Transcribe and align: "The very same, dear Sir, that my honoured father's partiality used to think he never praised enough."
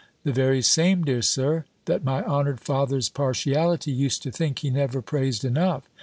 "The 0.23 0.33
very 0.33 0.63
same, 0.63 1.03
dear 1.03 1.21
Sir, 1.21 1.65
that 1.85 2.03
my 2.03 2.23
honoured 2.23 2.59
father's 2.59 3.07
partiality 3.07 3.91
used 3.91 4.23
to 4.23 4.31
think 4.31 4.57
he 4.57 4.71
never 4.71 4.99
praised 4.99 5.45
enough." 5.45 5.83